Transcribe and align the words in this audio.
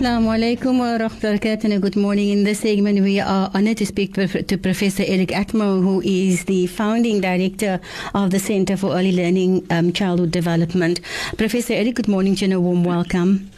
Assalamu 0.00 0.30
alaikum 0.32 0.78
wa 0.78 0.96
rahmatullahi 0.96 1.78
Good 1.78 1.94
morning. 1.94 2.30
In 2.30 2.44
this 2.44 2.60
segment, 2.60 3.00
we 3.00 3.20
are 3.20 3.50
honored 3.52 3.76
to 3.76 3.84
speak 3.84 4.14
to 4.14 4.56
Professor 4.56 5.04
Eric 5.06 5.28
Atmore, 5.28 5.82
who 5.82 6.00
is 6.00 6.46
the 6.46 6.68
founding 6.68 7.20
director 7.20 7.78
of 8.14 8.30
the 8.30 8.38
Center 8.38 8.78
for 8.78 8.94
Early 8.94 9.12
Learning 9.12 9.66
um, 9.68 9.92
Childhood 9.92 10.30
Development. 10.30 11.02
Professor 11.36 11.74
Eric, 11.74 11.96
good 11.96 12.08
morning 12.08 12.34
to 12.36 12.40
you 12.40 12.44
and 12.46 12.54
a 12.54 12.60
warm 12.62 12.82
welcome. 12.82 13.50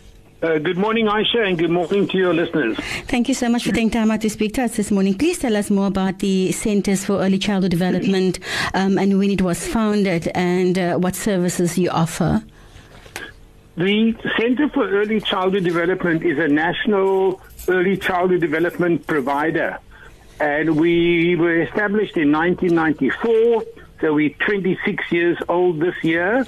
Uh, 0.42 0.58
good 0.58 0.76
morning, 0.76 1.06
Aisha, 1.06 1.46
and 1.46 1.56
good 1.56 1.70
morning 1.70 2.08
to 2.08 2.18
your 2.18 2.34
listeners. 2.34 2.76
Thank 3.06 3.28
you 3.28 3.34
so 3.34 3.48
much 3.48 3.62
for 3.62 3.70
taking 3.70 3.90
time 3.90 4.10
out 4.10 4.22
to 4.22 4.28
speak 4.28 4.54
to 4.54 4.64
us 4.64 4.76
this 4.76 4.90
morning. 4.90 5.16
Please 5.16 5.38
tell 5.38 5.56
us 5.56 5.70
more 5.70 5.86
about 5.86 6.18
the 6.18 6.50
Centers 6.50 7.04
for 7.04 7.20
Early 7.20 7.38
Childhood 7.38 7.70
Development 7.70 8.40
um, 8.74 8.98
and 8.98 9.16
when 9.16 9.30
it 9.30 9.42
was 9.42 9.64
founded 9.68 10.26
and 10.34 10.76
uh, 10.76 10.96
what 10.96 11.14
services 11.14 11.78
you 11.78 11.88
offer. 11.90 12.42
The 13.74 14.14
Center 14.38 14.68
for 14.68 14.86
Early 14.86 15.18
Childhood 15.18 15.64
Development 15.64 16.22
is 16.22 16.38
a 16.38 16.46
national 16.46 17.40
early 17.68 17.96
childhood 17.96 18.42
development 18.42 19.06
provider. 19.06 19.78
And 20.38 20.76
we 20.76 21.36
were 21.36 21.62
established 21.62 22.18
in 22.18 22.30
1994, 22.32 23.64
so 24.02 24.12
we're 24.12 24.34
26 24.46 25.10
years 25.10 25.38
old 25.48 25.80
this 25.80 25.94
year. 26.02 26.46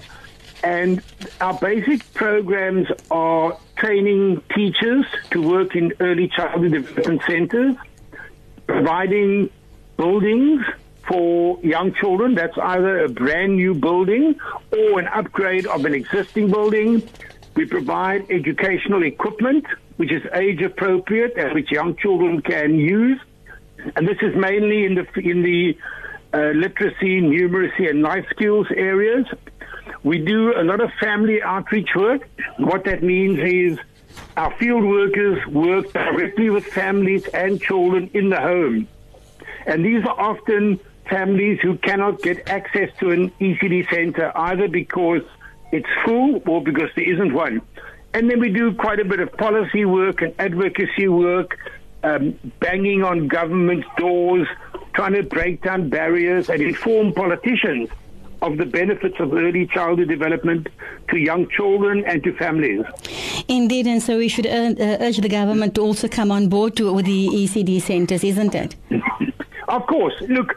And 0.63 1.03
our 1.41 1.55
basic 1.55 2.13
programs 2.13 2.89
are 3.11 3.57
training 3.77 4.43
teachers 4.55 5.07
to 5.31 5.41
work 5.41 5.77
in 5.77 5.95
early 6.01 6.29
childhood 6.29 6.73
development 6.73 7.23
centers, 7.27 7.77
providing 8.67 9.49
buildings 9.97 10.63
for 11.09 11.59
young 11.63 11.95
children. 11.95 12.35
That's 12.35 12.57
either 12.59 13.05
a 13.05 13.09
brand 13.09 13.57
new 13.57 13.75
building 13.75 14.39
or 14.73 14.99
an 14.99 15.09
upgrade 15.09 15.67
of 15.67 15.85
an 15.85 15.95
existing 15.95 16.51
building. 16.51 17.09
We 17.55 17.67
provide 17.67 18.31
educational 18.31 19.03
equipment, 19.05 19.67
which 19.97 20.11
is 20.11 20.23
age 20.33 20.63
appropriate 20.63 21.35
and 21.37 21.55
which 21.55 21.71
young 21.71 21.97
children 21.97 22.43
can 22.43 22.75
use. 22.75 23.21
And 23.97 24.09
this 24.09 24.19
is 24.23 24.35
mainly 24.35 24.85
in 24.85 24.95
the 24.95 25.07
in 25.19 25.43
the 25.43 25.77
uh, 26.33 26.51
literacy, 26.51 27.21
numeracy, 27.21 27.89
and 27.89 28.03
life 28.03 28.27
skills 28.31 28.67
areas. 28.75 29.27
We 30.03 30.19
do 30.19 30.59
a 30.59 30.65
lot 30.65 30.81
of 30.81 30.91
family 31.01 31.43
outreach 31.43 31.91
work. 31.95 32.29
What 32.59 32.85
that 32.85 33.03
means 33.03 33.39
is 33.39 33.79
our 34.37 34.51
field 34.57 34.85
workers 34.85 35.47
work 35.47 35.93
directly 35.93 36.51
with 36.51 36.65
families 36.67 37.27
and 37.29 37.61
children 37.61 38.11
in 38.15 38.31
the 38.31 38.41
home. 38.41 38.89
And 39.67 39.85
these 39.85 40.05
are 40.05 40.21
often 40.21 40.81
families 41.09 41.61
who 41.61 41.77
cannot 41.79 42.23
get 42.23 42.49
access 42.49 42.91
to 43.01 43.11
an 43.11 43.31
ECD 43.41 43.89
center 43.91 44.33
either 44.35 44.69
because 44.69 45.23
it's 45.73 45.89
full 46.05 46.43
or 46.47 46.63
because 46.63 46.91
there 46.97 47.13
isn't 47.13 47.33
one. 47.33 47.61
And 48.15 48.31
then 48.31 48.41
we 48.41 48.51
do 48.51 48.73
quite 48.75 49.01
a 49.01 49.05
bit 49.05 49.21
of 49.21 49.33
policy 49.33 49.85
work 49.85 50.23
and 50.23 50.35
advocacy 50.39 51.09
work, 51.09 51.59
um, 52.05 52.39
banging 52.61 53.03
on 53.03 53.29
government 53.29 53.85
doors, 53.97 54.47
trying 54.95 55.15
to 55.15 55.23
break 55.25 55.63
down 55.63 55.89
barriers 55.91 56.49
and 56.49 56.63
inform 56.63 57.13
politicians 57.13 57.89
of 58.41 58.59
the 58.59 58.67
benefits 58.67 59.19
of 59.19 59.33
early 59.33 59.67
childhood 59.67 60.09
development 60.09 60.69
to 61.09 61.17
young 61.17 61.49
children 61.49 62.05
and 62.05 62.23
to 62.23 62.33
families. 62.35 62.85
Indeed, 63.49 63.87
and 63.87 64.03
so 64.03 64.19
we 64.19 64.29
should 64.29 64.47
uh, 64.47 64.75
urge 65.01 65.17
the 65.17 65.29
government 65.29 65.75
to 65.77 65.81
also 65.81 66.09
come 66.09 66.31
on 66.31 66.49
board 66.49 66.77
to, 66.77 66.93
with 66.93 67.07
the 67.07 67.29
ECD 67.29 67.81
centres, 67.81 68.23
isn't 68.23 68.55
it? 68.55 68.77
of 69.69 69.87
course. 69.87 70.15
Look, 70.29 70.57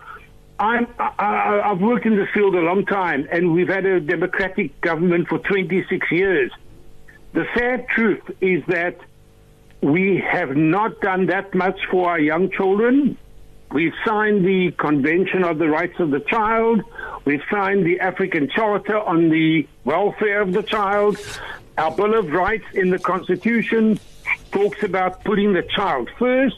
I'm, 0.59 0.88
I, 0.97 1.62
I've 1.66 1.81
worked 1.81 2.06
in 2.06 2.16
this 2.16 2.29
field 2.34 2.56
a 2.56 2.62
long 2.62 2.85
time, 2.85 3.28
and 3.31 3.53
we've 3.53 3.68
had 3.68 3.85
a 3.85 4.00
democratic 4.00 4.79
government 4.81 5.28
for 5.28 5.38
26 5.40 6.12
years. 6.12 6.51
The 7.34 7.45
sad 7.56 7.88
truth 7.90 8.23
is 8.41 8.63
that 8.67 8.97
we 9.81 10.17
have 10.17 10.56
not 10.56 11.00
done 11.01 11.28
that 11.28 11.53
much 11.53 11.79
for 11.91 12.09
our 12.09 12.19
young 12.19 12.50
children. 12.50 13.17
We've 13.72 13.94
signed 14.06 14.46
the 14.46 14.72
Convention 14.72 15.44
of 15.44 15.59
the 15.59 15.67
Rights 15.67 16.00
of 16.00 16.09
the 16.09 16.22
Child. 16.22 16.81
We've 17.25 17.44
signed 17.51 17.85
the 17.85 18.00
African 18.00 18.50
Charter 18.50 18.97
on 18.97 19.29
the 19.29 19.67
Welfare 19.84 20.41
of 20.41 20.53
the 20.53 20.63
Child. 20.63 21.17
Our 21.78 21.91
Bill 21.91 22.16
of 22.16 22.31
Rights 22.31 22.66
in 22.73 22.90
the 22.90 22.97
Constitution 22.97 24.00
talks 24.51 24.81
about 24.81 25.23
putting 25.23 25.53
the 25.53 25.62
child 25.62 26.09
first. 26.17 26.57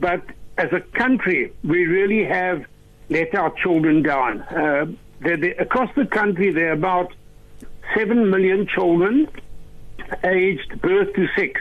But 0.00 0.22
as 0.56 0.72
a 0.72 0.80
country, 0.80 1.52
we 1.62 1.84
really 1.86 2.24
have 2.24 2.64
let 3.08 3.34
our 3.34 3.50
children 3.62 4.02
down. 4.02 4.40
Uh, 4.42 4.86
they're, 5.20 5.36
they're, 5.36 5.54
across 5.58 5.94
the 5.94 6.06
country, 6.06 6.52
there 6.52 6.70
are 6.70 6.72
about 6.72 7.12
7 7.96 8.30
million 8.30 8.66
children 8.66 9.28
aged 10.22 10.80
birth 10.80 11.14
to 11.14 11.28
six. 11.36 11.60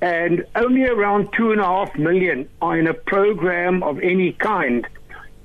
And 0.00 0.44
only 0.54 0.84
around 0.84 1.32
2.5 1.32 1.98
million 1.98 2.48
are 2.60 2.78
in 2.78 2.86
a 2.86 2.94
program 2.94 3.82
of 3.82 3.98
any 4.00 4.32
kind. 4.32 4.86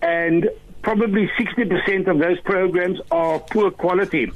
And 0.02 0.50
probably 0.82 1.30
60% 1.40 2.08
of 2.08 2.20
those 2.20 2.40
programs 2.42 3.00
are 3.12 3.40
poor 3.40 3.72
quality. 3.72 4.32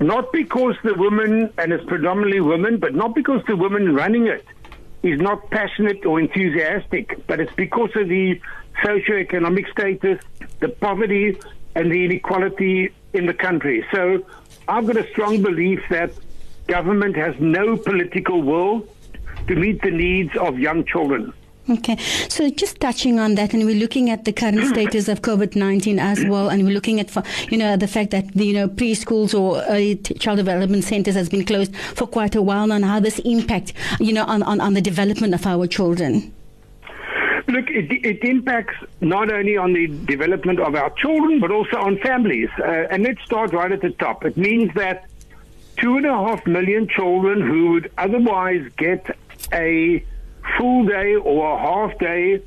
Not 0.00 0.32
because 0.32 0.76
the 0.84 0.94
women, 0.94 1.52
and 1.58 1.72
it's 1.72 1.84
predominantly 1.84 2.40
women, 2.40 2.78
but 2.78 2.94
not 2.94 3.14
because 3.14 3.42
the 3.46 3.56
women 3.56 3.94
running 3.94 4.26
it 4.26 4.44
is 5.02 5.20
not 5.20 5.50
passionate 5.50 6.04
or 6.04 6.18
enthusiastic, 6.18 7.26
but 7.26 7.40
it's 7.40 7.52
because 7.54 7.90
of 7.94 8.08
the 8.08 8.40
socioeconomic 8.82 9.70
status, 9.70 10.20
the 10.60 10.68
poverty, 10.68 11.38
and 11.74 11.90
the 11.90 12.04
inequality 12.04 12.92
in 13.12 13.26
the 13.26 13.34
country. 13.34 13.84
So 13.92 14.24
I've 14.68 14.86
got 14.86 14.96
a 14.96 15.08
strong 15.10 15.42
belief 15.42 15.80
that 15.90 16.10
government 16.66 17.16
has 17.16 17.34
no 17.38 17.76
political 17.76 18.42
will 18.42 18.86
to 19.48 19.54
meet 19.54 19.82
the 19.82 19.90
needs 19.90 20.36
of 20.36 20.58
young 20.58 20.84
children. 20.84 21.32
Okay, 21.68 21.96
so 22.28 22.48
just 22.48 22.78
touching 22.78 23.18
on 23.18 23.34
that, 23.34 23.52
and 23.52 23.64
we're 23.64 23.74
looking 23.74 24.08
at 24.08 24.24
the 24.24 24.32
current 24.32 24.64
status 24.72 25.08
of 25.08 25.22
COVID 25.22 25.56
nineteen 25.56 25.98
as 25.98 26.24
well, 26.24 26.48
and 26.48 26.62
we're 26.62 26.72
looking 26.72 27.00
at, 27.00 27.10
you 27.50 27.58
know, 27.58 27.76
the 27.76 27.88
fact 27.88 28.12
that 28.12 28.32
the, 28.34 28.46
you 28.46 28.52
know 28.52 28.68
preschools 28.68 29.36
or 29.36 29.60
early 29.68 29.96
child 29.96 30.36
development 30.36 30.84
centers 30.84 31.16
has 31.16 31.28
been 31.28 31.44
closed 31.44 31.74
for 31.76 32.06
quite 32.06 32.36
a 32.36 32.42
while 32.42 32.68
now, 32.68 32.76
and 32.76 32.84
how 32.84 33.00
this 33.00 33.18
impact, 33.20 33.72
you 33.98 34.12
know, 34.12 34.24
on, 34.26 34.44
on, 34.44 34.60
on 34.60 34.74
the 34.74 34.80
development 34.80 35.34
of 35.34 35.44
our 35.44 35.66
children. 35.66 36.32
Look, 37.56 37.70
it, 37.70 37.90
it, 38.04 38.22
impacts 38.22 38.74
not 39.00 39.32
only 39.32 39.56
on 39.56 39.72
the 39.72 39.86
development 39.86 40.60
of 40.60 40.74
our 40.74 40.90
children, 40.90 41.40
but 41.40 41.50
also 41.50 41.78
on 41.78 41.96
families. 42.00 42.50
Uh, 42.58 42.86
and 42.90 43.02
let's 43.02 43.22
start 43.24 43.54
right 43.54 43.72
at 43.72 43.80
the 43.80 43.92
top. 43.92 44.26
It 44.26 44.36
means 44.36 44.74
that 44.74 45.06
two 45.78 45.96
and 45.96 46.04
a 46.04 46.12
half 46.12 46.46
million 46.46 46.86
children 46.86 47.40
who 47.40 47.70
would 47.72 47.90
otherwise 47.96 48.70
get 48.76 49.16
a 49.54 50.04
full 50.58 50.84
day 50.84 51.14
or 51.14 51.54
a 51.54 51.58
half 51.58 51.98
day 51.98 52.42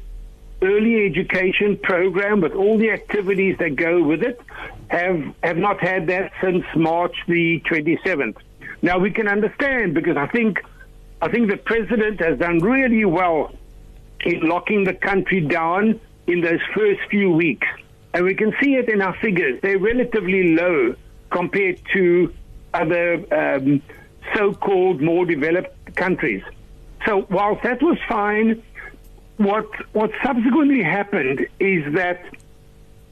early 0.61 1.07
education 1.07 1.75
program 1.77 2.41
with 2.41 2.53
all 2.53 2.77
the 2.77 2.91
activities 2.91 3.57
that 3.57 3.75
go 3.75 4.03
with 4.03 4.21
it 4.21 4.39
have 4.89 5.33
have 5.41 5.57
not 5.57 5.79
had 5.79 6.05
that 6.05 6.31
since 6.39 6.63
March 6.75 7.15
the 7.27 7.59
27th. 7.61 8.37
Now 8.83 8.99
we 8.99 9.09
can 9.09 9.27
understand 9.27 9.95
because 9.95 10.17
I 10.17 10.27
think 10.27 10.63
I 11.19 11.29
think 11.29 11.49
the 11.49 11.57
president 11.57 12.19
has 12.19 12.37
done 12.37 12.59
really 12.59 13.05
well 13.05 13.51
in 14.25 14.41
locking 14.41 14.83
the 14.83 14.93
country 14.93 15.41
down 15.41 15.99
in 16.27 16.41
those 16.41 16.59
first 16.75 16.99
few 17.09 17.31
weeks. 17.31 17.67
And 18.13 18.25
we 18.25 18.35
can 18.35 18.53
see 18.61 18.75
it 18.75 18.89
in 18.89 19.01
our 19.01 19.15
figures. 19.19 19.59
They're 19.61 19.77
relatively 19.77 20.55
low 20.55 20.95
compared 21.29 21.79
to 21.93 22.33
other 22.73 23.23
um, 23.33 23.81
so 24.35 24.53
called 24.53 25.01
more 25.01 25.25
developed 25.25 25.95
countries. 25.95 26.43
So, 27.05 27.25
whilst 27.29 27.63
that 27.63 27.81
was 27.81 27.97
fine, 28.07 28.61
what, 29.37 29.67
what 29.93 30.11
subsequently 30.23 30.83
happened 30.83 31.47
is 31.59 31.93
that 31.93 32.23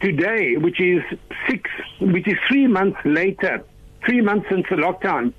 today, 0.02 0.58
which 0.58 0.80
is 0.82 1.02
six, 1.50 1.70
which 2.02 2.28
is 2.28 2.38
three 2.48 2.68
months 2.68 3.00
later, 3.06 3.64
three 4.06 4.22
months 4.22 4.48
since 4.50 4.66
the 4.70 4.76
lockdown, 4.76 5.34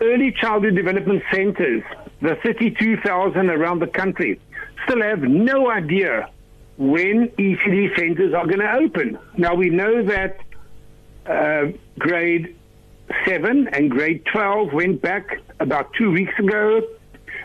early 0.00 0.32
childhood 0.32 0.74
development 0.76 1.22
centers, 1.32 1.82
the 2.24 2.36
32,000 2.42 3.50
around 3.50 3.80
the 3.80 3.86
country, 3.86 4.40
still 4.84 5.02
have 5.02 5.20
no 5.20 5.70
idea 5.70 6.30
when 6.78 7.28
ECD 7.38 7.94
centers 7.96 8.34
are 8.34 8.46
going 8.46 8.60
to 8.60 8.72
open. 8.72 9.18
Now, 9.36 9.54
we 9.54 9.68
know 9.70 10.02
that 10.04 10.40
uh, 11.26 11.72
grade 11.98 12.56
7 13.26 13.68
and 13.68 13.90
grade 13.90 14.24
12 14.32 14.72
went 14.72 15.02
back 15.02 15.40
about 15.60 15.92
two 15.92 16.10
weeks 16.10 16.32
ago, 16.38 16.80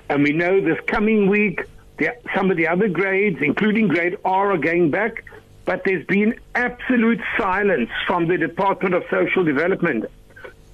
and 0.10 0.24
we 0.24 0.32
know 0.32 0.62
this 0.62 0.80
coming 0.88 1.30
week 1.30 1.62
the, 1.98 2.16
some 2.34 2.50
of 2.50 2.56
the 2.56 2.68
other 2.68 2.88
grades, 2.88 3.40
including 3.42 3.90
grade 3.90 4.18
R, 4.24 4.54
are 4.54 4.58
going 4.58 4.90
back. 4.90 5.26
but 5.66 5.84
there's 5.84 6.06
been 6.06 6.34
absolute 6.56 7.20
silence 7.38 7.90
from 8.08 8.28
the 8.28 8.38
Department 8.38 8.96
of 8.96 9.04
Social 9.12 9.44
Development 9.44 10.06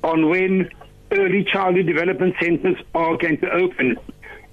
on 0.03 0.29
when 0.29 0.69
early 1.17 1.43
childhood 1.43 1.85
development 1.85 2.35
centers 2.41 2.77
are 2.93 3.17
going 3.17 3.37
to 3.39 3.51
open. 3.51 3.97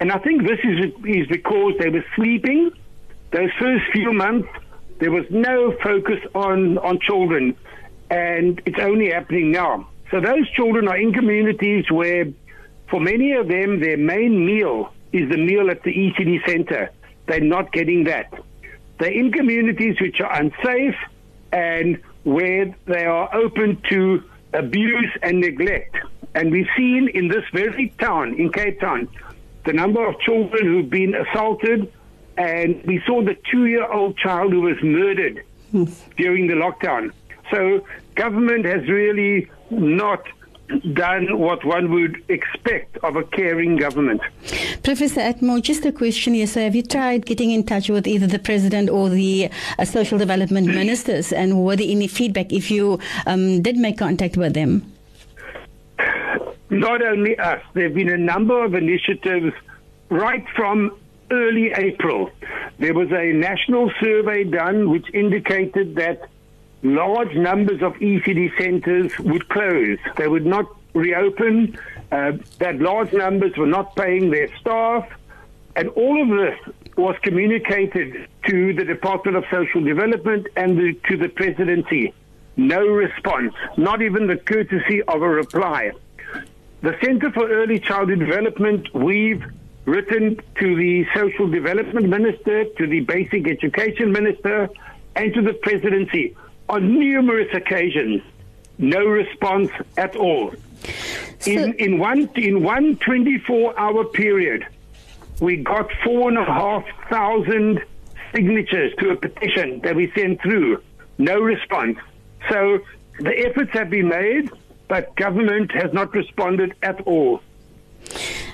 And 0.01 0.11
I 0.11 0.19
think 0.19 0.43
this 0.43 0.59
is, 0.65 0.93
is 1.05 1.27
because 1.29 1.75
they 1.79 1.89
were 1.89 2.05
sleeping. 2.17 2.71
Those 3.33 3.51
first 3.59 3.85
few 3.93 4.13
months, 4.13 4.49
there 4.99 5.11
was 5.11 5.25
no 5.31 5.77
focus 5.83 6.19
on, 6.35 6.79
on 6.79 6.99
children, 7.01 7.57
and 8.11 8.61
it's 8.67 8.79
only 8.81 9.11
happening 9.11 9.51
now. 9.51 9.89
So 10.11 10.21
those 10.21 10.49
children 10.51 10.89
are 10.89 10.97
in 10.97 11.13
communities 11.13 11.91
where, 11.91 12.27
for 12.91 13.01
many 13.01 13.33
of 13.33 13.49
them, 13.49 13.81
their 13.81 13.97
main 13.97 14.45
meal 14.45 14.93
is 15.13 15.31
the 15.31 15.39
meal 15.39 15.71
at 15.71 15.83
the 15.83 15.93
ECD 15.93 16.47
center. 16.47 16.91
They're 17.27 17.41
not 17.41 17.73
getting 17.73 18.05
that. 18.05 18.33
They're 18.99 19.13
in 19.13 19.33
communities 19.33 20.01
which 20.01 20.21
are 20.21 20.33
unsafe 20.33 20.97
and 21.53 22.01
where 22.25 22.75
they 22.87 23.05
are 23.05 23.35
open 23.35 23.81
to 23.89 24.23
abuse 24.53 25.11
and 25.23 25.41
neglect. 25.41 25.97
And 26.35 26.51
we've 26.51 26.69
seen 26.77 27.09
in 27.09 27.29
this 27.29 27.45
very 27.53 27.91
town, 27.99 28.35
in 28.35 28.51
Cape 28.51 28.81
Town, 28.81 29.09
the 29.65 29.73
number 29.73 30.07
of 30.07 30.19
children 30.21 30.67
who've 30.67 30.91
been 30.91 31.15
assaulted, 31.15 31.93
and 32.37 32.83
we 32.85 33.03
saw 33.07 33.23
the 33.23 33.37
two 33.51 33.67
year 33.67 33.91
old 33.91 34.17
child 34.17 34.53
who 34.53 34.63
was 34.63 34.83
murdered 34.83 35.45
during 36.17 36.47
the 36.47 36.55
lockdown. 36.55 37.13
So, 37.51 37.87
government 38.15 38.65
has 38.65 38.89
really 38.89 39.51
not 39.71 40.25
done 40.95 41.39
what 41.39 41.65
one 41.65 41.93
would 41.93 42.23
expect 42.29 42.97
of 42.99 43.17
a 43.17 43.25
caring 43.25 43.77
government. 43.77 44.21
Professor 44.83 45.21
Atmore, 45.21 45.61
just 45.61 45.85
a 45.85 45.93
question 45.93 46.35
here. 46.35 46.47
So, 46.47 46.61
have 46.61 46.75
you 46.75 46.83
tried 46.83 47.27
getting 47.27 47.51
in 47.51 47.65
touch 47.65 47.89
with 47.89 48.07
either 48.07 48.27
the 48.27 48.39
president 48.39 48.89
or 48.91 49.09
the 49.09 49.51
uh, 49.79 49.85
social 49.85 50.19
development 50.19 50.67
ministers, 50.69 51.33
and 51.33 51.65
were 51.65 51.77
there 51.77 51.89
any 51.89 52.07
feedback 52.07 52.53
if 52.53 52.71
you 52.71 52.99
um, 53.27 53.63
did 53.63 53.77
make 53.77 53.99
contact 53.99 54.37
with 54.37 54.55
them? 54.55 54.92
Not 56.73 57.03
only 57.03 57.39
us, 57.39 57.63
there 57.75 57.85
have 57.85 57.95
been 57.95 58.09
a 58.09 58.17
number 58.17 58.65
of 58.65 58.75
initiatives 58.75 59.53
right 60.09 60.43
from 60.57 60.97
early 61.31 61.71
April. 61.71 62.31
There 62.79 62.95
was 62.95 63.13
a 63.13 63.31
national 63.35 63.93
survey 64.01 64.45
done 64.45 64.89
which 64.89 65.05
indicated 65.13 65.97
that 65.97 66.31
large 66.83 67.35
numbers 67.35 67.83
of 67.83 67.93
ECD 67.97 68.57
centers 68.57 69.19
would 69.19 69.51
close. 69.51 69.99
They 70.17 70.29
would 70.29 70.47
not 70.47 70.65
reopen, 70.95 71.79
uh, 72.11 72.33
that 72.59 72.79
large 72.79 73.13
numbers 73.13 73.55
were 73.59 73.67
not 73.67 73.95
paying 73.95 74.31
their 74.31 74.49
staff. 74.57 75.07
And 75.77 75.91
all 75.91 76.23
of 76.23 76.29
this 76.31 76.75
was 76.97 77.17
communicated 77.21 78.29
to 78.47 78.73
the 78.73 78.85
Department 78.85 79.37
of 79.37 79.45
Social 79.51 79.85
Development 79.85 80.47
and 80.57 80.79
the, 80.79 80.95
to 81.11 81.19
the 81.19 81.29
presidency. 81.29 82.15
No 82.57 82.87
response, 82.87 83.53
not 83.77 84.01
even 84.01 84.27
the 84.27 84.39
courtesy 84.39 85.03
of 85.03 85.21
a 85.21 85.29
reply. 85.29 85.93
The 86.83 86.97
Center 87.01 87.31
for 87.31 87.49
Early 87.49 87.79
Childhood 87.79 88.19
Development, 88.19 88.93
we've 88.93 89.45
written 89.85 90.41
to 90.59 90.77
the 90.77 91.07
Social 91.15 91.47
Development 91.47 92.09
Minister, 92.09 92.65
to 92.65 92.89
the 92.89 92.99
Basic 92.99 93.47
Education 93.47 94.11
Minister, 94.11 94.69
and 95.15 95.33
to 95.33 95.43
the 95.43 95.53
presidency 95.53 96.37
on 96.69 96.99
numerous 96.99 97.55
occasions. 97.55 98.21
No 98.79 99.05
response 99.05 99.71
at 99.97 100.17
all. 100.17 100.55
So 101.39 101.53
in, 101.53 101.75
in 101.75 101.99
one 102.01 102.29
in 102.35 102.65
one 102.65 102.97
24 102.97 103.79
hour 103.79 104.03
period, 104.03 104.67
we 105.41 105.59
got 105.59 105.89
four 106.03 106.31
and 106.31 106.39
a 106.39 106.45
half 106.45 106.85
thousand 107.09 107.81
signatures 108.35 108.93
to 108.99 109.11
a 109.11 109.17
petition 109.17 109.79
that 109.83 109.95
we 109.95 110.11
sent 110.17 110.43
through. 110.43 110.83
No 111.17 111.39
response. 111.39 111.97
So 112.51 112.81
the 113.21 113.39
efforts 113.47 113.71
have 113.71 113.89
been 113.89 114.09
made 114.09 114.51
but 114.93 115.17
government 115.17 115.73
has 115.73 115.91
not 115.95 116.13
responded 116.13 116.75
at 116.83 117.01
all. 117.07 117.41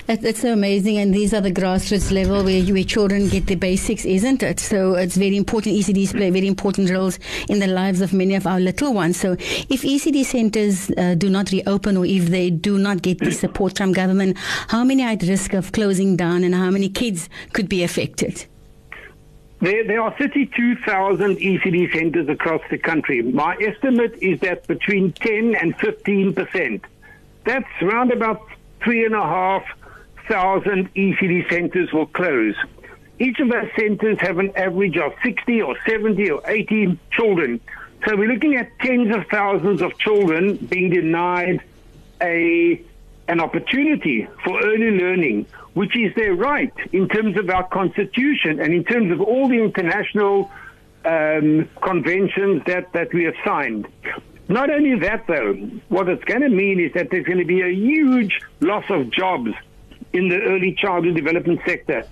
That's 0.07 0.39
so 0.39 0.53
amazing, 0.53 0.97
and 0.97 1.13
these 1.13 1.33
are 1.33 1.41
the 1.41 1.51
grassroots 1.51 2.13
level 2.13 2.45
where, 2.45 2.63
where 2.63 2.83
children 2.85 3.27
get 3.27 3.47
the 3.47 3.55
basics, 3.55 4.05
isn't 4.05 4.41
it? 4.41 4.61
So 4.61 4.93
it's 4.93 5.17
very 5.17 5.35
important. 5.35 5.75
ECDs 5.75 6.13
play 6.13 6.29
very 6.29 6.47
important 6.47 6.91
roles 6.91 7.19
in 7.49 7.59
the 7.59 7.67
lives 7.67 7.99
of 7.99 8.13
many 8.13 8.35
of 8.35 8.47
our 8.47 8.57
little 8.61 8.93
ones. 8.93 9.19
So 9.19 9.33
if 9.33 9.81
ECD 9.81 10.23
centres 10.23 10.89
uh, 10.97 11.15
do 11.15 11.29
not 11.29 11.51
reopen, 11.51 11.97
or 11.97 12.05
if 12.05 12.27
they 12.27 12.49
do 12.49 12.77
not 12.77 13.01
get 13.01 13.19
the 13.19 13.31
support 13.33 13.77
from 13.77 13.91
government, 13.91 14.37
how 14.69 14.85
many 14.85 15.03
are 15.03 15.11
at 15.11 15.23
risk 15.23 15.53
of 15.53 15.73
closing 15.73 16.15
down, 16.15 16.45
and 16.45 16.55
how 16.55 16.71
many 16.71 16.87
kids 16.87 17.27
could 17.51 17.67
be 17.67 17.83
affected? 17.83 18.45
There, 19.61 19.83
there 19.85 20.01
are 20.01 20.15
32,000 20.17 21.37
ECD 21.37 21.91
centers 21.91 22.29
across 22.29 22.61
the 22.69 22.77
country. 22.77 23.21
My 23.21 23.57
estimate 23.59 24.17
is 24.21 24.39
that 24.39 24.65
between 24.67 25.11
10 25.11 25.55
and 25.55 25.77
15 25.77 26.33
percent. 26.33 26.85
That's 27.43 27.67
around 27.81 28.11
about 28.11 28.41
three 28.81 29.05
and 29.05 29.15
a 29.15 29.21
half 29.21 29.65
thousand 30.27 30.93
ECD 30.93 31.49
centers 31.49 31.91
will 31.91 32.05
close. 32.05 32.55
Each 33.17 33.39
of 33.39 33.49
those 33.49 33.69
centers 33.77 34.17
have 34.21 34.39
an 34.39 34.55
average 34.55 34.97
of 34.97 35.13
60 35.23 35.61
or 35.61 35.75
70 35.85 36.29
or 36.29 36.41
80 36.45 36.97
children. 37.11 37.59
So 38.07 38.15
we're 38.15 38.31
looking 38.31 38.55
at 38.55 38.79
tens 38.79 39.13
of 39.13 39.25
thousands 39.27 39.81
of 39.81 39.97
children 39.97 40.55
being 40.55 40.89
denied 40.89 41.61
a 42.21 42.81
an 43.29 43.39
opportunity 43.39 44.27
for 44.43 44.59
early 44.59 44.91
learning, 44.91 45.45
which 45.73 45.95
is 45.95 46.13
their 46.15 46.33
right 46.33 46.73
in 46.91 47.07
terms 47.07 47.37
of 47.37 47.49
our 47.49 47.67
constitution 47.69 48.59
and 48.59 48.73
in 48.73 48.83
terms 48.83 49.11
of 49.11 49.21
all 49.21 49.47
the 49.47 49.63
international 49.63 50.51
um, 51.05 51.69
conventions 51.81 52.63
that, 52.65 52.91
that 52.93 53.13
we 53.13 53.23
have 53.23 53.35
signed. 53.45 53.87
Not 54.47 54.71
only 54.71 54.99
that, 54.99 55.27
though, 55.27 55.53
what 55.89 56.09
it's 56.09 56.23
going 56.23 56.41
to 56.41 56.49
mean 56.49 56.79
is 56.79 56.91
that 56.93 57.11
there's 57.11 57.25
going 57.25 57.37
to 57.37 57.45
be 57.45 57.61
a 57.61 57.71
huge 57.71 58.39
loss 58.61 58.85
of 58.89 59.11
jobs 59.11 59.51
in 60.11 60.27
the 60.27 60.41
early 60.41 60.73
childhood 60.73 61.15
development 61.15 61.61
sector. 61.67 62.03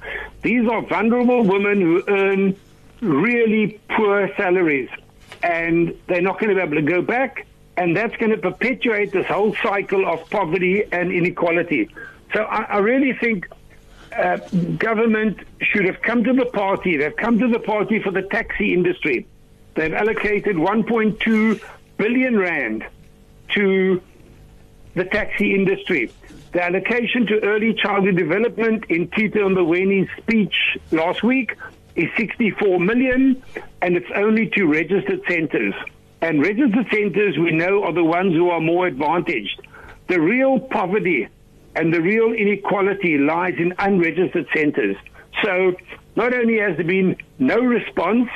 These 0.44 0.69
are 0.69 0.84
vulnerable 0.84 1.44
women 1.44 1.81
who 1.81 2.04
earn 2.08 2.56
really 3.02 3.80
poor 3.90 4.30
salaries, 4.38 4.90
and 5.42 5.98
they're 6.06 6.22
not 6.22 6.40
going 6.40 6.50
to 6.50 6.56
be 6.56 6.62
able 6.62 6.75
to 6.75 6.84
go 6.84 7.02
back 7.02 7.48
and 7.77 7.95
that's 7.95 8.15
going 8.18 8.31
to 8.31 8.38
perpetuate 8.38 9.12
this 9.12 9.27
whole 9.27 9.56
cycle 9.56 10.07
of 10.07 10.27
poverty 10.29 10.83
and 10.91 11.12
inequality. 11.12 11.89
So 12.33 12.41
I, 12.44 12.63
I 12.63 12.77
really 12.79 13.13
think 13.13 13.47
uh, 14.18 14.38
government 14.77 15.39
should 15.62 15.85
have 15.85 16.01
come 16.01 16.24
to 16.24 16.33
the 16.33 16.45
party. 16.45 16.97
They've 16.97 17.15
come 17.15 17.38
to 17.39 17.47
the 17.47 17.59
party 17.59 18.01
for 18.01 18.12
the 18.12 18.24
taxi 18.24 18.74
industry. 18.74 19.27
They've 19.75 19.94
allocated 19.94 20.56
1.2 20.56 21.62
billion 21.97 22.37
rand 22.40 22.85
to 23.54 24.02
the 24.95 25.06
taxi 25.06 25.54
industry. 25.54 26.11
The 26.54 26.63
allocation 26.63 27.28
to 27.28 27.44
early 27.44 27.75
childhood 27.75 28.16
development 28.16 28.85
in 28.90 29.09
Tito 29.09 29.47
Mboweni's 29.47 30.09
speech 30.18 30.78
last 30.92 31.21
week 31.21 31.56
is 31.95 32.09
64 32.18 32.80
million, 32.80 33.44
and 33.83 33.95
it's 33.95 34.09
only 34.16 34.47
to 34.49 34.66
registered 34.66 35.21
centers. 35.28 35.75
And 36.21 36.42
registered 36.42 36.88
centers, 36.92 37.38
we 37.38 37.52
know, 37.52 37.83
are 37.83 37.94
the 37.94 38.04
ones 38.04 38.33
who 38.33 38.50
are 38.50 38.59
more 38.59 38.88
advantaged. 38.88 39.62
The 40.07 40.19
real 40.19 40.59
poverty 40.59 41.28
and 41.76 41.94
the 41.94 42.02
real 42.02 42.33
inequality 42.33 43.18
lies 43.18 43.54
in 43.59 43.74
unregistered 43.78 44.47
centers. 44.56 44.95
So 45.44 45.76
not 46.16 46.33
only 46.33 46.57
has 46.59 46.76
there 46.78 46.86
been 46.86 47.18
no 47.38 47.59
response, 47.59 48.30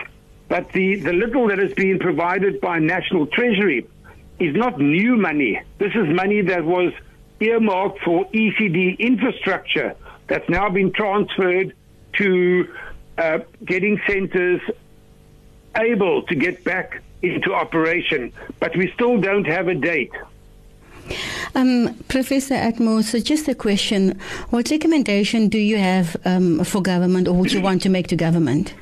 but 0.47 0.71
the, 0.73 0.99
the 0.99 1.13
little 1.13 1.47
that 1.47 1.57
has 1.57 1.73
been 1.73 1.97
provided 1.97 2.61
by 2.61 2.77
National 2.77 3.25
Treasury 3.25 3.87
is 4.39 4.55
not 4.55 4.79
new 4.79 5.17
money. 5.17 5.61
This 5.79 5.93
is 5.95 6.07
money 6.07 6.41
that 6.41 6.63
was 6.63 6.93
earmarked 7.39 7.99
for 8.03 8.25
ECD 8.25 8.99
infrastructure 8.99 9.95
that's 10.27 10.47
now 10.49 10.69
been 10.69 10.91
transferred 10.93 11.75
to 12.17 12.67
uh, 13.17 13.39
getting 13.65 13.99
centers 14.07 14.61
able 15.75 16.23
to 16.23 16.35
get 16.35 16.63
back 16.63 17.01
into 17.21 17.53
operation, 17.53 18.33
but 18.59 18.75
we 18.75 18.91
still 18.93 19.19
don't 19.19 19.45
have 19.45 19.67
a 19.67 19.75
date. 19.75 20.11
Um, 21.55 21.95
Professor 22.07 22.55
Atmore, 22.55 23.03
so 23.03 23.19
just 23.19 23.47
a 23.47 23.55
question. 23.55 24.19
What 24.49 24.69
recommendation 24.71 25.49
do 25.49 25.57
you 25.57 25.77
have 25.77 26.15
um, 26.25 26.63
for 26.63 26.81
government 26.81 27.27
or 27.27 27.33
would 27.33 27.51
you 27.51 27.61
want 27.61 27.81
to 27.83 27.89
make 27.89 28.07
to 28.07 28.15
government? 28.15 28.73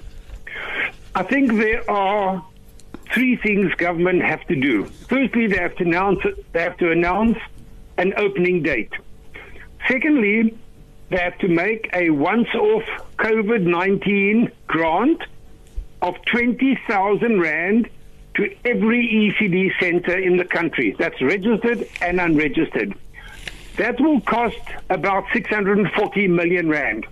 I 1.15 1.23
think 1.23 1.53
there 1.53 1.89
are 1.89 2.45
three 3.13 3.35
things 3.37 3.73
government 3.75 4.21
have 4.21 4.45
to 4.47 4.55
do. 4.55 4.85
Firstly, 5.07 5.47
they 5.47 5.57
have 5.57 5.75
to 5.77 5.83
announce, 5.83 6.19
they 6.51 6.61
have 6.61 6.77
to 6.77 6.91
announce 6.91 7.37
an 7.97 8.13
opening 8.17 8.61
date. 8.61 8.93
Secondly, 9.87 10.55
they 11.09 11.17
have 11.17 11.37
to 11.39 11.47
make 11.47 11.89
a 11.93 12.11
once-off 12.11 12.83
COVID-19 13.17 14.51
grant 14.67 15.23
of 16.01 16.15
20,000 16.25 17.41
Rand 17.41 17.89
to 18.39 18.55
every 18.63 19.05
ECD 19.05 19.77
center 19.81 20.17
in 20.17 20.37
the 20.37 20.45
country 20.45 20.95
that's 20.97 21.21
registered 21.21 21.85
and 22.01 22.21
unregistered. 22.21 22.95
That 23.75 23.99
will 23.99 24.21
cost 24.21 24.57
about 24.89 25.25
640 25.33 26.27
million 26.29 26.69
rand. 26.69 27.05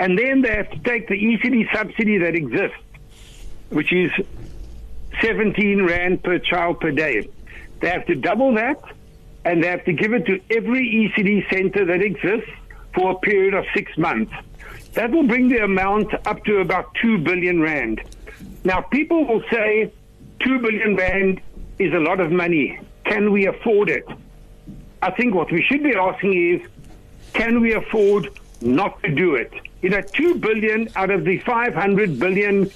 And 0.00 0.18
then 0.18 0.42
they 0.42 0.50
have 0.50 0.68
to 0.70 0.78
take 0.80 1.06
the 1.06 1.14
ECD 1.14 1.72
subsidy 1.72 2.18
that 2.18 2.34
exists, 2.34 2.76
which 3.68 3.92
is 3.92 4.10
17 5.20 5.86
Rand 5.86 6.24
per 6.24 6.40
child 6.40 6.80
per 6.80 6.90
day. 6.90 7.28
They 7.78 7.90
have 7.90 8.06
to 8.06 8.16
double 8.16 8.54
that 8.54 8.82
and 9.44 9.62
they 9.62 9.68
have 9.68 9.84
to 9.84 9.92
give 9.92 10.12
it 10.12 10.26
to 10.26 10.40
every 10.50 11.12
ECD 11.16 11.48
center 11.50 11.84
that 11.84 12.02
exists 12.02 12.50
for 12.94 13.12
a 13.12 13.14
period 13.16 13.54
of 13.54 13.64
six 13.74 13.96
months. 13.96 14.32
That 14.94 15.12
will 15.12 15.26
bring 15.26 15.48
the 15.48 15.58
amount 15.58 16.14
up 16.26 16.44
to 16.46 16.58
about 16.58 16.94
2 16.96 17.18
billion 17.18 17.60
Rand. 17.60 18.02
Now, 18.64 18.80
people 18.80 19.24
will 19.24 19.42
say 19.50 19.92
2 20.42 20.58
billion 20.58 20.96
Rand 20.96 21.40
is 21.78 21.92
a 21.92 21.98
lot 21.98 22.20
of 22.20 22.32
money. 22.32 22.78
Can 23.04 23.32
we 23.32 23.46
afford 23.46 23.88
it? 23.88 24.06
I 25.00 25.10
think 25.10 25.34
what 25.34 25.50
we 25.52 25.62
should 25.62 25.82
be 25.82 25.94
asking 25.94 26.34
is 26.34 26.68
can 27.32 27.60
we 27.60 27.74
afford 27.74 28.28
not 28.60 29.02
to 29.02 29.14
do 29.14 29.34
it? 29.34 29.52
You 29.82 29.90
know, 29.90 30.00
2 30.00 30.36
billion 30.36 30.88
out 30.96 31.10
of 31.10 31.24
the 31.24 31.38
500 31.38 32.18
billion 32.18 32.70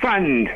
fund 0.00 0.50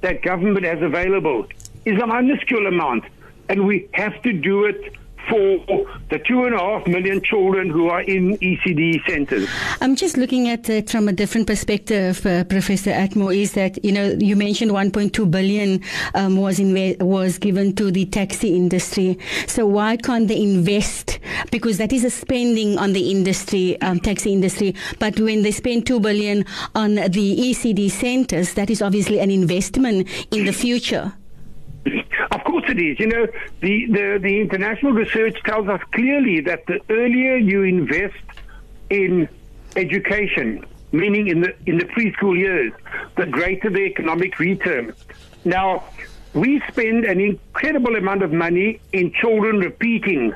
that 0.00 0.22
government 0.22 0.64
has 0.64 0.82
available 0.82 1.46
is 1.84 2.00
a 2.00 2.06
minuscule 2.06 2.66
amount, 2.66 3.04
and 3.48 3.66
we 3.66 3.88
have 3.92 4.20
to 4.22 4.32
do 4.32 4.64
it 4.64 4.94
for 5.30 5.86
the 6.10 6.18
two 6.18 6.44
and 6.44 6.54
a 6.54 6.58
half 6.58 6.86
million 6.86 7.22
children 7.22 7.70
who 7.70 7.88
are 7.88 8.02
in 8.02 8.36
ECD 8.38 9.00
centers. 9.08 9.48
I'm 9.80 9.96
just 9.96 10.16
looking 10.16 10.48
at 10.48 10.68
it 10.68 10.90
from 10.90 11.08
a 11.08 11.12
different 11.12 11.46
perspective, 11.46 12.26
uh, 12.26 12.44
Professor 12.44 12.90
Atmore. 12.90 13.34
Is 13.34 13.52
that 13.52 13.82
you 13.84 13.92
know 13.92 14.16
you 14.18 14.36
mentioned 14.36 14.72
1.2 14.72 15.30
billion 15.30 15.82
um, 16.14 16.36
was 16.36 16.60
was 16.60 17.38
given 17.38 17.74
to 17.76 17.90
the 17.90 18.06
taxi 18.06 18.56
industry. 18.56 19.18
So 19.46 19.66
why 19.66 19.96
can't 19.96 20.28
they 20.28 20.42
invest? 20.42 21.20
Because 21.50 21.78
that 21.78 21.92
is 21.92 22.04
a 22.04 22.10
spending 22.10 22.76
on 22.76 22.92
the 22.92 23.10
industry, 23.10 23.80
um, 23.80 24.00
taxi 24.00 24.32
industry. 24.32 24.74
But 24.98 25.18
when 25.20 25.42
they 25.42 25.52
spend 25.52 25.86
two 25.86 26.00
billion 26.00 26.44
on 26.74 26.96
the 26.96 27.36
ECD 27.36 27.90
centers, 27.90 28.54
that 28.54 28.68
is 28.68 28.82
obviously 28.82 29.20
an 29.20 29.30
investment 29.30 30.08
in 30.32 30.44
the 30.44 30.52
future. 30.52 31.12
Course 32.60 32.72
it 32.72 32.78
is. 32.80 33.00
You 33.00 33.06
know, 33.06 33.26
the, 33.60 33.86
the, 33.86 34.18
the 34.20 34.40
international 34.40 34.92
research 34.92 35.42
tells 35.44 35.68
us 35.68 35.80
clearly 35.92 36.40
that 36.42 36.66
the 36.66 36.80
earlier 36.90 37.36
you 37.36 37.62
invest 37.62 38.14
in 38.90 39.28
education, 39.76 40.64
meaning 40.92 41.28
in 41.28 41.40
the 41.40 41.54
in 41.66 41.78
the 41.78 41.84
preschool 41.84 42.36
years, 42.38 42.72
the 43.16 43.26
greater 43.26 43.70
the 43.70 43.80
economic 43.80 44.38
return. 44.38 44.94
Now, 45.44 45.84
we 46.34 46.60
spend 46.68 47.04
an 47.04 47.20
incredible 47.20 47.96
amount 47.96 48.22
of 48.22 48.32
money 48.32 48.80
in 48.92 49.12
children 49.12 49.60
repeating 49.60 50.34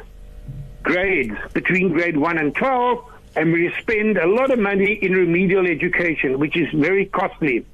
grades 0.82 1.36
between 1.52 1.90
grade 1.90 2.16
1 2.16 2.38
and 2.38 2.54
12, 2.54 3.04
and 3.36 3.52
we 3.52 3.72
spend 3.80 4.16
a 4.18 4.26
lot 4.26 4.50
of 4.50 4.58
money 4.58 4.98
in 5.02 5.12
remedial 5.12 5.66
education, 5.66 6.38
which 6.38 6.56
is 6.56 6.68
very 6.74 7.06
costly. 7.06 7.66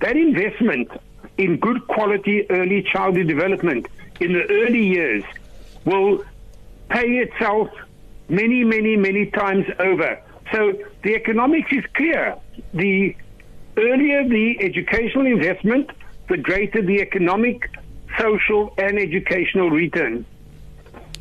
That 0.00 0.16
investment 0.16 0.90
in 1.38 1.56
good 1.58 1.86
quality 1.88 2.48
early 2.50 2.82
childhood 2.82 3.26
development 3.26 3.86
in 4.20 4.32
the 4.32 4.44
early 4.50 4.86
years 4.86 5.24
will 5.84 6.24
pay 6.88 7.08
itself 7.18 7.68
many, 8.28 8.64
many, 8.64 8.96
many 8.96 9.26
times 9.26 9.66
over. 9.78 10.20
So 10.52 10.72
the 11.02 11.14
economics 11.14 11.72
is 11.72 11.84
clear. 11.94 12.36
The 12.74 13.16
earlier 13.76 14.28
the 14.28 14.58
educational 14.60 15.26
investment, 15.26 15.90
the 16.28 16.36
greater 16.36 16.82
the 16.82 17.00
economic, 17.00 17.70
social, 18.18 18.74
and 18.78 18.98
educational 18.98 19.70
return. 19.70 20.24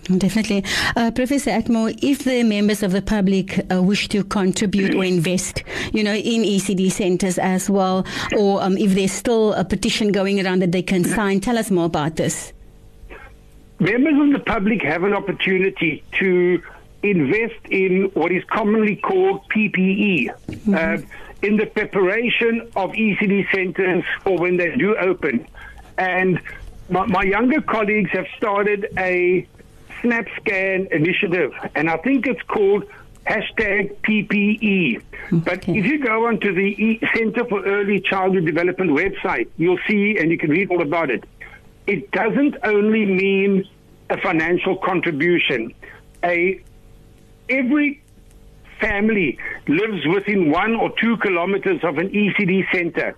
Definitely. 0.05 0.63
Uh, 0.95 1.11
Professor 1.11 1.51
Atmore, 1.51 1.97
if 2.01 2.23
the 2.23 2.43
members 2.43 2.81
of 2.81 2.91
the 2.91 3.01
public 3.01 3.59
uh, 3.71 3.81
wish 3.81 4.07
to 4.09 4.23
contribute 4.23 4.95
or 4.95 5.03
invest, 5.03 5.63
you 5.93 6.03
know, 6.03 6.15
in 6.15 6.41
ECD 6.41 6.91
centers 6.91 7.37
as 7.37 7.69
well, 7.69 8.05
or 8.37 8.63
um, 8.63 8.77
if 8.77 8.95
there's 8.95 9.11
still 9.11 9.53
a 9.53 9.63
petition 9.63 10.11
going 10.11 10.43
around 10.43 10.61
that 10.61 10.71
they 10.71 10.81
can 10.81 11.03
sign, 11.03 11.39
tell 11.39 11.57
us 11.57 11.69
more 11.69 11.85
about 11.85 12.15
this. 12.15 12.51
Members 13.79 14.19
of 14.19 14.33
the 14.33 14.39
public 14.39 14.81
have 14.81 15.03
an 15.03 15.13
opportunity 15.13 16.03
to 16.19 16.61
invest 17.03 17.65
in 17.69 18.03
what 18.13 18.31
is 18.31 18.43
commonly 18.45 18.95
called 18.95 19.41
PPE. 19.49 20.29
Mm-hmm. 20.47 20.73
Uh, 20.73 20.97
in 21.41 21.57
the 21.57 21.65
preparation 21.65 22.61
of 22.75 22.91
ECD 22.91 23.49
centers 23.51 24.03
or 24.25 24.37
when 24.37 24.57
they 24.57 24.75
do 24.75 24.95
open. 24.95 25.47
And 25.97 26.39
my, 26.89 27.05
my 27.07 27.23
younger 27.23 27.61
colleagues 27.61 28.11
have 28.11 28.27
started 28.37 28.87
a 28.97 29.47
SnapScan 30.01 30.91
initiative, 30.91 31.53
and 31.75 31.89
I 31.89 31.97
think 31.97 32.27
it's 32.27 32.41
called 32.43 32.85
hashtag 33.25 33.95
PPE. 33.97 34.97
Okay. 34.97 35.03
But 35.31 35.67
if 35.69 35.85
you 35.85 35.99
go 35.99 36.27
onto 36.27 36.53
the 36.53 36.61
e- 36.61 36.99
Center 37.15 37.45
for 37.45 37.63
Early 37.63 38.01
Childhood 38.01 38.45
Development 38.45 38.91
website, 38.91 39.47
you'll 39.57 39.79
see 39.87 40.17
and 40.17 40.31
you 40.31 40.37
can 40.37 40.49
read 40.49 40.69
all 40.71 40.81
about 40.81 41.09
it. 41.09 41.23
It 41.87 42.11
doesn't 42.11 42.55
only 42.63 43.05
mean 43.05 43.67
a 44.09 44.17
financial 44.17 44.77
contribution. 44.77 45.73
A 46.23 46.61
every 47.49 48.01
family 48.79 49.37
lives 49.67 50.05
within 50.07 50.51
one 50.51 50.75
or 50.75 50.91
two 50.99 51.17
kilometers 51.17 51.83
of 51.83 51.97
an 51.97 52.09
ECD 52.09 52.65
center. 52.71 53.15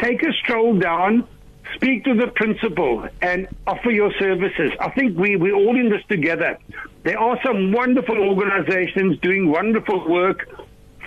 Take 0.00 0.22
a 0.22 0.32
stroll 0.32 0.78
down 0.78 1.26
speak 1.74 2.04
to 2.04 2.14
the 2.14 2.28
principal 2.28 3.08
and 3.20 3.48
offer 3.66 3.90
your 3.90 4.12
services. 4.18 4.72
I 4.80 4.90
think 4.90 5.18
we, 5.18 5.36
we're 5.36 5.54
all 5.54 5.76
in 5.78 5.90
this 5.90 6.02
together. 6.08 6.58
There 7.02 7.18
are 7.18 7.38
some 7.44 7.72
wonderful 7.72 8.18
organizations 8.18 9.18
doing 9.20 9.50
wonderful 9.50 10.08
work 10.08 10.48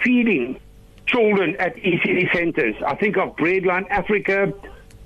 feeding 0.03 0.59
children 1.05 1.55
at 1.57 1.75
ECD 1.75 2.31
centers. 2.33 2.75
I 2.85 2.95
think 2.95 3.17
of 3.17 3.35
Breadline 3.35 3.89
Africa. 3.89 4.53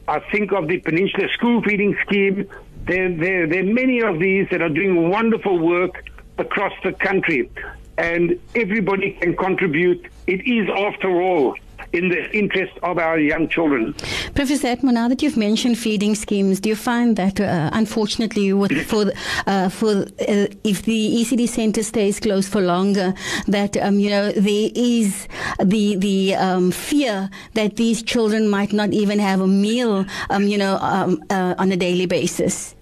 I 0.07 0.19
think 0.31 0.51
of 0.51 0.67
the 0.67 0.79
Peninsula 0.79 1.29
School 1.33 1.61
Feeding 1.61 1.97
Scheme. 2.05 2.49
There, 2.85 3.15
there, 3.15 3.47
there 3.47 3.61
are 3.61 3.73
many 3.73 4.01
of 4.01 4.19
these 4.19 4.47
that 4.51 4.61
are 4.61 4.69
doing 4.69 5.09
wonderful 5.09 5.57
work 5.57 6.03
across 6.37 6.73
the 6.83 6.91
country. 6.91 7.49
And 7.97 8.39
everybody 8.55 9.11
can 9.11 9.35
contribute. 9.37 10.07
It 10.27 10.41
is, 10.47 10.67
after 10.69 11.21
all, 11.21 11.55
in 11.93 12.09
the 12.09 12.29
interest 12.35 12.73
of 12.81 12.97
our 12.97 13.19
young 13.19 13.47
children. 13.47 13.93
Professor 14.33 14.67
Atmore, 14.67 14.93
now 14.93 15.07
that 15.07 15.21
you've 15.21 15.37
mentioned 15.37 15.77
feeding 15.77 16.15
schemes, 16.15 16.59
do 16.59 16.69
you 16.69 16.75
find 16.75 17.15
that, 17.17 17.39
uh, 17.39 17.69
unfortunately, 17.71 18.51
with, 18.51 18.85
for 18.87 19.11
uh, 19.45 19.69
for 19.69 20.05
uh, 20.27 20.47
if 20.63 20.81
the 20.83 21.15
ECD 21.21 21.47
centre 21.47 21.83
stays 21.83 22.19
closed 22.19 22.51
for 22.51 22.61
longer, 22.61 23.13
that 23.47 23.77
um, 23.77 23.99
you 23.99 24.09
know 24.09 24.31
there 24.31 24.69
is 24.75 25.27
the 25.63 25.95
the 25.95 26.35
um, 26.35 26.71
fear 26.71 27.29
that 27.53 27.75
these 27.75 28.01
children 28.01 28.49
might 28.49 28.73
not 28.73 28.91
even 28.91 29.19
have 29.19 29.39
a 29.39 29.47
meal, 29.47 30.05
um, 30.29 30.47
you 30.47 30.57
know, 30.57 30.77
um, 30.81 31.23
uh, 31.29 31.53
on 31.57 31.71
a 31.71 31.77
daily 31.77 32.07
basis. 32.07 32.75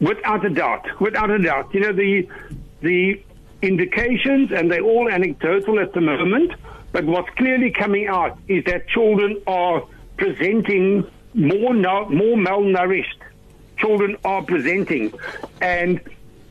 Without 0.00 0.44
a 0.44 0.50
doubt, 0.50 0.86
without 1.00 1.30
a 1.30 1.38
doubt, 1.38 1.74
you 1.74 1.80
know 1.80 1.92
the 1.92 2.28
the 2.82 3.20
indications, 3.62 4.52
and 4.52 4.70
they're 4.70 4.82
all 4.82 5.08
anecdotal 5.08 5.80
at 5.80 5.92
the 5.92 6.00
moment 6.00 6.52
but 6.96 7.04
what's 7.04 7.28
clearly 7.36 7.70
coming 7.70 8.06
out 8.06 8.38
is 8.48 8.64
that 8.64 8.88
children 8.88 9.42
are 9.46 9.84
presenting 10.16 11.06
more 11.34 11.74
more 11.74 12.36
malnourished. 12.38 13.20
Children 13.76 14.16
are 14.24 14.42
presenting, 14.42 15.12
and 15.60 16.00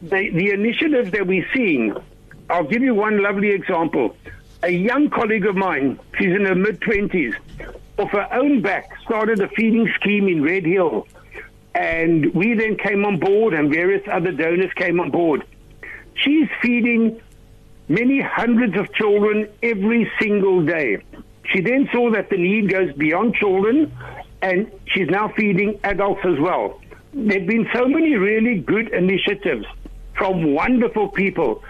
the 0.03 0.29
the 0.29 0.51
initiatives 0.51 1.09
that 1.13 1.25
we're 1.25 1.47
seeing. 1.51 1.95
I'll 2.47 2.69
give 2.73 2.83
you 2.83 2.93
one 2.93 3.23
lovely 3.23 3.49
example. 3.49 4.15
A 4.61 4.69
young 4.69 5.09
colleague 5.09 5.47
of 5.47 5.55
mine, 5.55 5.99
she's 6.15 6.35
in 6.35 6.45
her 6.45 6.53
mid 6.53 6.79
twenties, 6.79 7.33
of 7.97 8.11
her 8.11 8.31
own 8.31 8.61
back 8.61 8.91
started 9.03 9.39
a 9.39 9.47
feeding 9.47 9.91
scheme 9.99 10.27
in 10.27 10.43
Red 10.43 10.63
Hill, 10.63 11.07
and 11.73 12.31
we 12.35 12.53
then 12.53 12.77
came 12.77 13.03
on 13.03 13.17
board, 13.17 13.55
and 13.55 13.71
various 13.73 14.07
other 14.11 14.31
donors 14.31 14.71
came 14.75 14.99
on 14.99 15.09
board. 15.09 15.43
She's 16.13 16.47
feeding 16.61 17.19
many 17.87 18.21
hundreds 18.21 18.77
of 18.77 18.91
children 18.93 19.47
every 19.61 20.11
single 20.19 20.65
day. 20.65 20.97
She 21.51 21.61
then 21.61 21.87
saw 21.93 22.11
that 22.11 22.29
the 22.29 22.37
need 22.37 22.69
goes 22.69 22.91
beyond 22.93 23.35
children, 23.35 23.95
and 24.41 24.71
she's 24.87 25.09
now 25.09 25.29
feeding 25.29 25.79
adults 25.83 26.21
as 26.23 26.39
well. 26.39 26.81
There 27.13 27.39
have 27.39 27.47
been 27.47 27.67
so 27.73 27.87
many 27.87 28.15
really 28.15 28.59
good 28.59 28.89
initiatives 28.93 29.65
from 30.17 30.53
wonderful 30.53 31.09
people. 31.09 31.63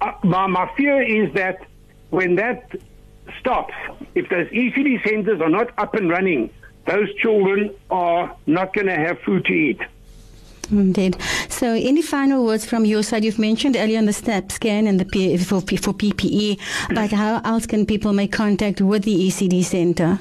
Uh, 0.00 0.12
my, 0.22 0.46
my 0.46 0.70
fear 0.76 1.02
is 1.02 1.32
that 1.34 1.66
when 2.10 2.36
that 2.36 2.70
stops, 3.40 3.74
if 4.14 4.28
those 4.28 4.46
ECD 4.48 5.02
centers 5.06 5.40
are 5.40 5.48
not 5.48 5.70
up 5.78 5.94
and 5.94 6.10
running, 6.10 6.50
those 6.86 7.12
children 7.16 7.74
are 7.90 8.36
not 8.46 8.74
going 8.74 8.86
to 8.86 8.96
have 8.96 9.18
food 9.20 9.44
to 9.46 9.52
eat. 9.52 9.80
Indeed. 10.70 11.16
So, 11.48 11.74
any 11.74 12.02
final 12.02 12.44
words 12.44 12.64
from 12.64 12.84
your 12.84 13.02
side? 13.02 13.24
You've 13.24 13.38
mentioned 13.38 13.76
earlier 13.76 13.98
on 13.98 14.06
the 14.06 14.12
SNAP 14.12 14.52
scan 14.52 14.86
and 14.86 14.98
the 14.98 15.04
P- 15.04 15.36
for, 15.36 15.60
for 15.60 15.92
PPE, 15.92 16.58
but 16.94 17.10
how 17.12 17.40
else 17.44 17.66
can 17.66 17.84
people 17.84 18.12
make 18.12 18.32
contact 18.32 18.80
with 18.80 19.04
the 19.04 19.28
ECD 19.28 19.64
Centre? 19.64 20.18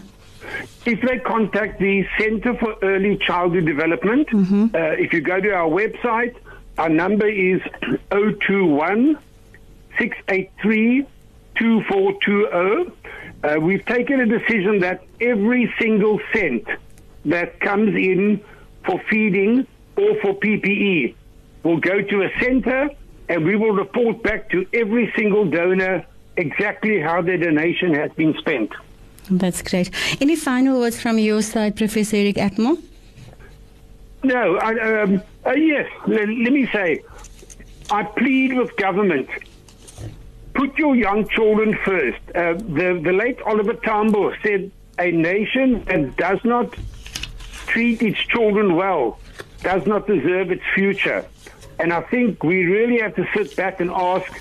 If 0.86 1.02
they 1.02 1.20
contact 1.20 1.80
the 1.80 2.06
Centre 2.20 2.56
for 2.56 2.76
Early 2.82 3.18
Childhood 3.18 3.66
Development, 3.66 4.28
mm-hmm. 4.30 4.76
uh, 4.76 4.80
if 5.00 5.14
you 5.14 5.22
go 5.22 5.40
to 5.40 5.52
our 5.52 5.70
website, 5.70 6.36
our 6.78 6.90
number 6.90 7.28
is 7.28 7.62
021 8.10 9.18
683 9.98 11.06
2420. 11.56 12.92
Uh, 13.44 13.60
we've 13.60 13.86
taken 13.86 14.20
a 14.22 14.26
decision 14.26 14.80
that 14.80 15.04
every 15.20 15.74
single 15.80 16.20
cent 16.34 16.66
that 17.26 17.60
comes 17.60 17.96
in 17.96 18.44
for 18.86 19.00
feeding 19.10 19.68
or 19.98 20.16
for 20.22 20.34
PPE 20.40 21.16
will 21.64 21.78
go 21.80 22.02
to 22.02 22.24
a 22.24 22.30
center 22.40 22.90
and 23.30 23.46
we 23.46 23.56
will 23.56 23.72
report 23.72 24.24
back 24.24 24.50
to 24.50 24.66
every 24.74 25.12
single 25.16 25.46
donor 25.46 26.06
exactly 26.38 27.00
how 27.00 27.22
their 27.22 27.38
donation 27.38 27.94
has 27.94 28.12
been 28.14 28.34
spent. 28.38 28.72
That's 29.30 29.62
great. 29.62 29.92
Any 30.20 30.36
final 30.36 30.80
words 30.80 31.00
from 31.00 31.18
your 31.20 31.42
side, 31.42 31.76
Professor 31.76 32.18
Eric 32.18 32.36
Atmore? 32.36 32.82
No, 34.24 34.58
I, 34.58 35.02
um, 35.02 35.22
uh, 35.46 35.52
yes, 35.52 35.90
let, 36.08 36.28
let 36.28 36.54
me 36.54 36.68
say, 36.68 37.02
I 37.90 38.04
plead 38.04 38.58
with 38.58 38.76
government 38.76 39.30
put 40.54 40.78
your 40.78 40.96
young 40.96 41.28
children 41.30 41.78
first. 41.84 42.20
Uh, 42.36 42.54
the, 42.54 43.00
the 43.04 43.12
late 43.12 43.42
Oliver 43.42 43.74
Tambo 43.74 44.34
said 44.44 44.72
a 45.00 45.12
nation 45.12 45.84
that 45.86 46.18
does 46.18 46.40
not 46.44 46.74
treat 47.68 48.02
its 48.02 48.20
children 48.20 48.76
well 48.76 49.20
does 49.64 49.86
not 49.86 50.08
deserve 50.08 50.52
its 50.52 50.64
future. 50.74 51.26
And 51.80 51.92
I 51.92 52.02
think 52.02 52.44
we 52.44 52.66
really 52.66 53.00
have 53.00 53.16
to 53.16 53.28
sit 53.36 53.56
back 53.56 53.80
and 53.80 53.90
ask, 53.90 54.32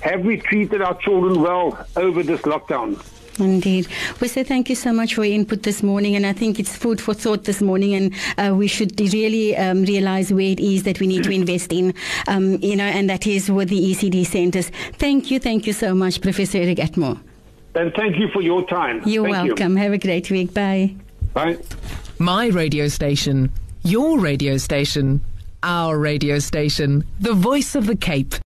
have 0.00 0.20
we 0.20 0.36
treated 0.38 0.82
our 0.82 0.94
children 0.98 1.40
well 1.40 1.86
over 1.96 2.22
this 2.22 2.42
lockdown? 2.42 3.02
Indeed. 3.38 3.88
We 4.20 4.28
say 4.28 4.44
thank 4.44 4.70
you 4.70 4.74
so 4.74 4.92
much 4.92 5.14
for 5.14 5.24
your 5.24 5.34
input 5.34 5.62
this 5.62 5.82
morning, 5.82 6.16
and 6.16 6.24
I 6.24 6.32
think 6.32 6.58
it's 6.58 6.74
food 6.74 7.00
for 7.00 7.12
thought 7.12 7.44
this 7.44 7.60
morning, 7.60 7.94
and 7.94 8.14
uh, 8.38 8.54
we 8.54 8.66
should 8.66 8.98
really 8.98 9.56
um, 9.56 9.82
realize 9.82 10.32
where 10.32 10.52
it 10.52 10.60
is 10.60 10.84
that 10.84 11.00
we 11.00 11.06
need 11.06 11.24
to 11.24 11.30
invest 11.30 11.72
in, 11.72 11.92
um, 12.28 12.58
you 12.62 12.76
know, 12.76 12.84
and 12.84 13.10
that 13.10 13.26
is 13.26 13.50
with 13.50 13.68
the 13.68 13.92
ECD 13.92 14.26
centers. 14.26 14.70
Thank 14.94 15.30
you, 15.30 15.38
thank 15.38 15.66
you 15.66 15.72
so 15.72 15.94
much, 15.94 16.20
Professor 16.22 16.58
Eric 16.58 16.78
Atmore. 16.78 17.20
And 17.74 17.92
thank 17.92 18.16
you 18.16 18.28
for 18.28 18.40
your 18.40 18.66
time. 18.66 19.02
You're 19.04 19.30
Thank 19.30 19.48
welcome. 19.48 19.76
You. 19.76 19.82
Have 19.82 19.92
a 19.92 19.98
great 19.98 20.30
week. 20.30 20.54
Bye. 20.54 20.94
Bye. 21.34 21.58
My 22.18 22.46
radio 22.46 22.88
station, 22.88 23.52
your 23.86 24.18
radio 24.18 24.56
station, 24.56 25.20
our 25.62 25.96
radio 25.98 26.40
station, 26.40 27.04
the 27.20 27.32
voice 27.32 27.74
of 27.76 27.86
the 27.86 27.94
Cape. 27.94 28.36